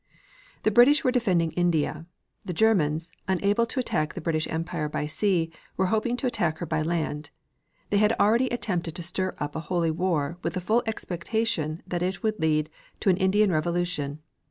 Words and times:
The 0.63 0.71
British 0.71 1.03
were 1.03 1.11
defending 1.11 1.51
India. 1.51 2.03
The 2.43 2.53
Germans, 2.55 3.11
unable 3.27 3.67
to 3.67 3.79
attack 3.79 4.15
the 4.15 4.19
British 4.19 4.47
Empire 4.47 4.89
by 4.89 5.05
sea, 5.05 5.51
were 5.77 5.85
hoping 5.93 6.17
to 6.17 6.25
attack 6.25 6.57
her 6.57 6.65
by 6.65 6.81
land. 6.81 7.29
They 7.91 7.99
had 7.99 8.13
already 8.13 8.47
attempted 8.47 8.95
to 8.95 9.03
stir 9.03 9.35
up 9.37 9.55
a 9.55 9.59
Holy 9.69 9.91
War 9.91 10.39
with 10.41 10.53
the 10.53 10.59
full 10.59 10.81
expectation 10.87 11.83
that 11.85 12.01
it 12.01 12.23
would 12.23 12.39
lead 12.39 12.71
to 13.01 13.11
an 13.11 13.17
Indian 13.17 13.51
revolution. 13.51 14.23